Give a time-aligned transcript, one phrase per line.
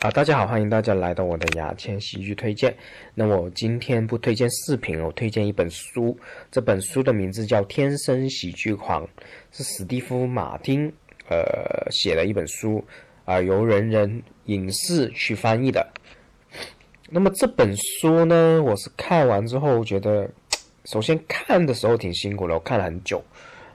[0.00, 2.74] 啊，大家好，欢迎大家来到我的牙签喜剧推荐。
[3.14, 6.18] 那我今天不推荐视频，我推荐一本书。
[6.50, 9.04] 这本书的名字叫《天生喜剧狂》，
[9.52, 10.90] 是史蒂夫·马丁
[11.28, 12.82] 呃写的一本书
[13.26, 15.86] 啊，由人人影视去翻译的。
[17.10, 20.26] 那么这本书呢，我是看完之后觉得，
[20.86, 23.22] 首先看的时候挺辛苦的，我看了很久，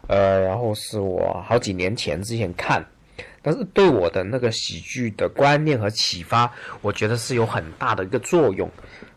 [0.08, 2.84] 呃，然后是我好几年前之前看。
[3.46, 6.52] 但是对我的那个喜剧的观念和启发，
[6.82, 8.68] 我觉得是有很大的一个作用。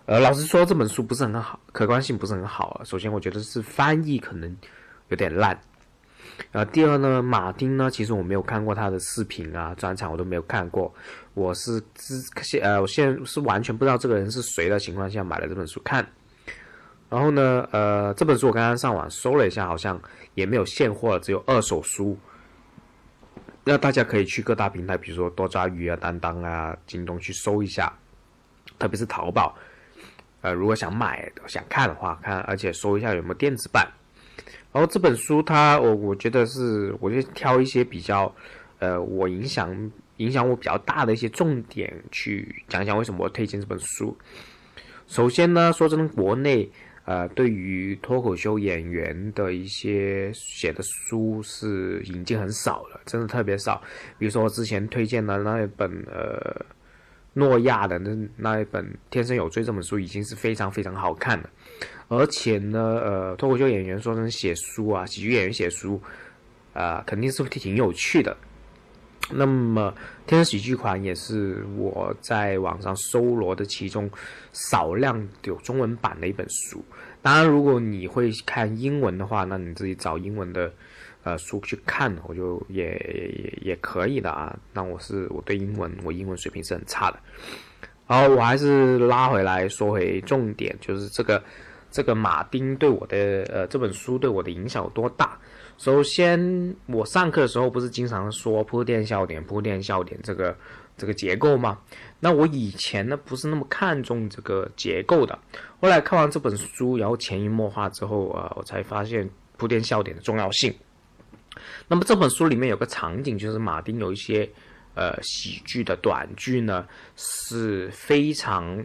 [0.05, 2.85] 呃，老实说，这本书不是很好，客观性不是很好啊。
[2.85, 4.55] 首先，我觉得是翻译可能
[5.09, 5.59] 有点烂。
[6.53, 10.93] 呃，第二呢，马丁呢，其实我没有看过他的视频啊，专场我都没有看过。
[11.33, 16.07] 我是之现呃，我现在是完全不知道这个人是谁的情况下买了这本书看。
[17.09, 19.99] 然后呢，呃，这本书我刚刚上网搜了一下，好像
[20.35, 22.15] 也没有现货，只有二手书。
[23.71, 27.93] 那大家可以去各大平台，比如说多抓鱼啊、当当啊、京东去搜一下，
[28.79, 29.55] 特别是淘宝。
[30.41, 33.87] 呃，如果想买、想看的话，看，而且搜一下有没有电子版。
[34.73, 38.35] 然后这本书，它我我觉得是，我就挑一些比较，
[38.79, 44.17] 呃，我影响影响我比较大的一些重点去讲讲为什么我推荐这本书。
[45.09, 46.71] 首先呢，说真的，国内。
[47.09, 53.81] 呃，对于脱口秀演员的一些写的书是引进很少了，真的特别少。
[54.19, 56.67] 比如说我之前推荐的那一本呃
[57.33, 61.49] 诺亚的那那一本《天生有罪》这本书，已经是非常非常好看的。
[62.09, 65.99] 而且呢，呃，脱口秀演员说成写书啊，喜剧演员写书
[66.75, 68.37] 啊，肯定是挺有趣的。
[69.31, 69.95] 那么，
[70.29, 74.11] 《天使喜剧狂》也是我在网上搜罗的其中
[74.53, 76.83] 少量有中文版的一本书。
[77.21, 80.73] 当然，如果你会看英文的话，那你自己找英文的
[81.25, 84.57] 呃书去看，我就也也也可以的啊。
[84.73, 87.19] 那我是我对英文，我英文水平是很差的。
[88.07, 91.43] 好，我还是拉回来说回重点，就是这个
[91.91, 93.17] 这个马丁对我的
[93.53, 95.39] 呃这本书对我的影响有多大。
[95.77, 100.57] 首先，我上课的时候不是经常说铺垫笑点、铺垫笑点这个
[100.97, 101.79] 这个结构吗？
[102.19, 105.39] 那我以前呢不是那么看重这个结构的。
[105.81, 110.75] 后来看完这本书，然后潜移默化之后啊，我才发现铺垫笑点的重要性。
[111.87, 114.49] 那么这本书里面有个场景，就是马丁有一些
[114.95, 118.85] 呃喜剧的短剧呢，是非常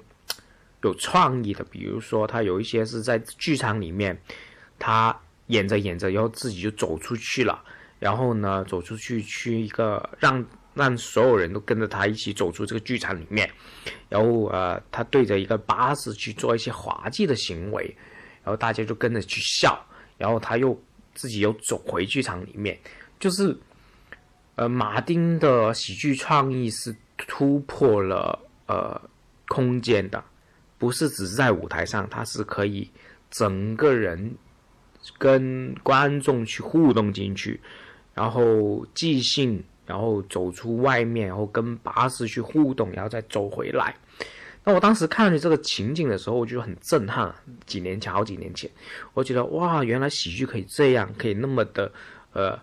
[0.83, 1.63] 有创意的。
[1.65, 4.17] 比如说，他有一些是在剧场里面，
[4.79, 5.17] 他。
[5.47, 7.61] 演着演着，然后自己就走出去了。
[7.99, 13.47] 然后呢，走出去去一个让让所有人都跟着他一起走出这个剧场里面。
[14.07, 17.93] 然后呃，他对着一个巴士去做一些滑稽的行为，
[18.41, 19.77] 然后大家就跟着去笑。
[20.17, 20.81] 然后他又
[21.13, 22.79] 自己又走回剧场里面。
[23.19, 23.55] 就是
[24.55, 28.99] 呃，马丁的喜剧创意是突破了呃
[29.49, 30.23] 空间的，
[30.83, 32.91] 不是只是在舞台上，他是可以
[33.31, 34.35] 整个人。
[35.17, 37.59] 跟观众去互动进去，
[38.13, 43.93] 然后即兴，然后走出外面，然后跟巴士去互动，然后再走回来。
[44.63, 47.35] 那我当时看着这个情景的时候，我就很震撼。
[47.65, 48.71] 几年前，好几年前，
[49.13, 51.91] 我觉得哇，原来喜剧可以这样，可以那么的
[52.31, 52.57] 呃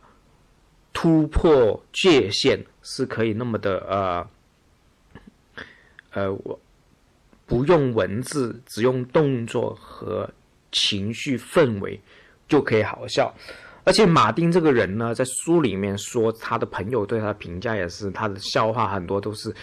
[0.94, 4.26] 突破界限，是可以那么的呃
[6.12, 6.58] 呃，我
[7.50, 10.30] 不用文字，只用动作和
[10.72, 12.00] 情绪氛围。
[12.50, 13.32] 就可以好笑，
[13.84, 19.54] 而且马丁这个人呢，在书里面说他的朋友对他的评价也是，他的笑话很多都是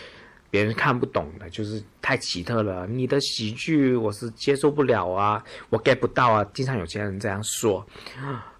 [0.49, 2.87] 别人看不懂的，就是太奇特了。
[2.87, 6.49] 你的喜剧我是接受不了啊，我 get 不到啊。
[6.53, 7.85] 经常有些人这样说，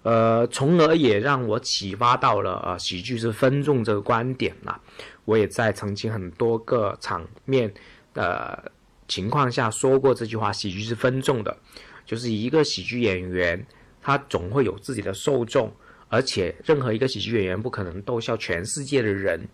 [0.02, 4.78] 呃，从而也让我启发到了呃，喜剧是分众这个观点啦。
[5.24, 7.72] 我也在曾经很多个场面
[8.12, 8.70] 的
[9.08, 11.56] 情况下说过这句话：喜剧是分众的，
[12.06, 13.66] 就是一个喜剧演员。
[14.00, 15.70] 他总会有自己的受众，
[16.08, 19.46] 而且任何一个喜剧演员不可能逗笑全世界的人。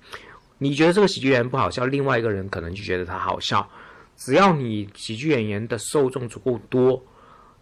[0.58, 3.68] 你觉得这个喜剧演员不好笑，另外一个人可能就觉得他好笑。
[4.16, 7.02] 只要你喜剧演员的受众足够多，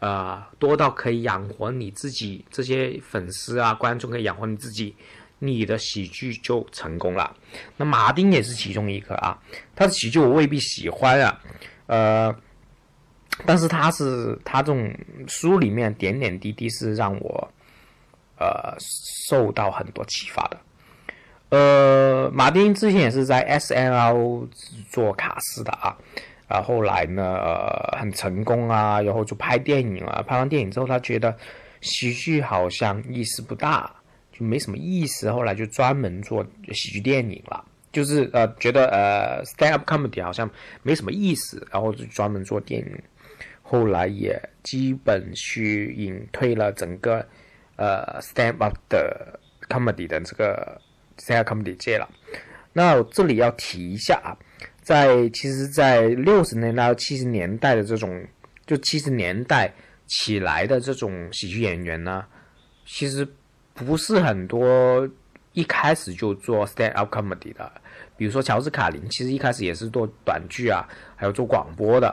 [0.00, 4.94] 呃，多到可以养活你自己这些粉丝啊、观众可以养活你自己，
[5.38, 7.34] 你的喜剧就成功了。
[7.78, 9.38] 那马丁也是其中一个啊，
[9.75, 11.40] 他的喜剧我未必喜欢啊，
[11.87, 12.34] 呃。
[13.46, 14.94] 但是他是他这种
[15.26, 17.50] 书里面点点滴滴是让我，
[18.38, 20.58] 呃，受到很多启发的。
[21.49, 24.46] 呃，马丁之前也是在 S N L
[24.90, 25.96] 做卡司的啊，
[26.46, 30.23] 啊，后来呢，呃，很成功啊，然后就拍电影了。
[30.25, 31.34] 拍完电影之后，他觉得
[31.81, 33.90] 喜剧好像意思不大，
[34.31, 37.64] 就没什么意思，后来就专门做喜剧电影了。
[37.93, 40.50] 就是呃觉得呃 stand up comedy 好像
[40.83, 43.03] 没什么意思，然后就专门做电影，
[43.62, 47.25] 后来也基本去隐退了整个
[47.77, 50.81] 呃 stand up 的 comedy 的这个
[51.19, 52.09] stand up comedy 界了。
[52.73, 54.33] 那我这里要提一下啊，
[54.81, 58.27] 在其实，在六十年代到七十年代的这种，
[58.67, 59.71] 就七十年代
[60.06, 62.25] 起来的这种喜剧演员呢，
[62.87, 63.29] 其实
[63.75, 65.06] 不是很多
[65.52, 67.70] 一开始就做 stand up comedy 的。
[68.16, 72.08] 比如说乔治卡林，其实一开始也是做短剧啊，还有做广播的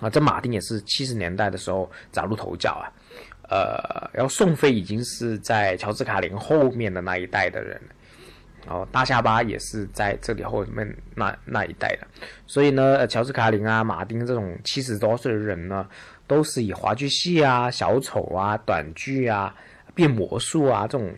[0.00, 0.10] 啊。
[0.10, 2.86] 这马丁也是七十年代的时候崭露头角啊。
[3.48, 7.80] 呃，然后宋飞已经是在乔治卡林后面的那一代的人，
[8.66, 12.06] 然后大下巴也是在这里后面那那一代的。
[12.46, 15.86] 所以呢，乔治卡林啊、马丁这种七十多岁的人呢，
[16.26, 19.54] 都是以话剧戏啊、小丑啊、短剧啊、
[19.94, 21.14] 变魔术啊这种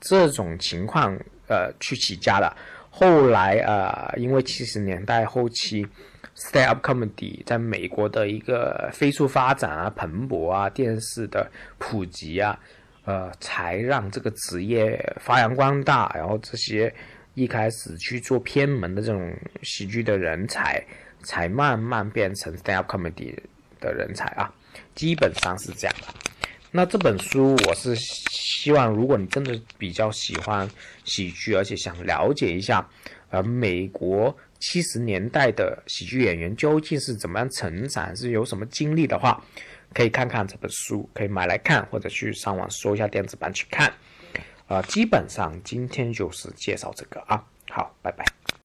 [0.00, 1.16] 这种情况
[1.48, 2.56] 呃去起家的。
[2.90, 5.86] 后来啊，因为七十年代后期
[6.34, 11.48] ，stand up comedy 在美国的一个飞速发展啊、蓬勃啊、电视的
[11.78, 12.58] 普及啊，
[13.04, 16.10] 呃，才让这个职业发扬光大。
[16.16, 16.92] 然后这些
[17.34, 20.84] 一开始去做偏门的这种喜剧的人才，
[21.22, 23.32] 才慢慢变成 stand up comedy
[23.78, 24.52] 的人才啊，
[24.96, 26.08] 基本上是这样的。
[26.72, 27.94] 那这本书我是。
[28.60, 30.68] 希望如果你真的比较喜欢
[31.04, 32.84] 喜剧，而且想了解一下，
[33.30, 39.40] 呃，美国七十年代的喜剧演员究竟是怎么样成长，是有什么经历的话，
[39.94, 43.92] 可以看看这本书，可以买来看，或者去上网搜一下电子版去看。
[44.66, 47.40] 呃，基本上今天就是介绍这个啊，
[47.70, 48.37] 好，拜拜。